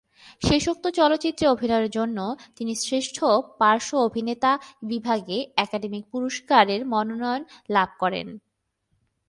[0.41, 2.17] শেষোক্ত চলচ্চিত্রে অভিনয়ের জন্য
[2.55, 3.17] তিনি শ্রেষ্ঠ
[3.59, 4.51] পার্শ্ব অভিনেতা
[4.83, 7.41] বিভাগে একাডেমি পুরস্কারের মনোনয়ন
[7.69, 8.27] লাভ করেন।